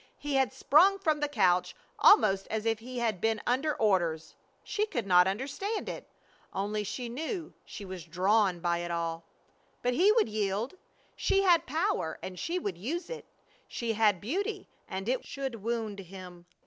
[0.17, 4.33] He had sprung from the couch almost as if he had been under orders.
[4.63, 6.09] She could not understand it,
[6.51, 9.25] only she knew she was drawn by it all.
[9.83, 10.73] But he should yield!
[11.15, 13.27] She had power and she would use it.
[13.67, 16.47] She had beauty and it should wound him.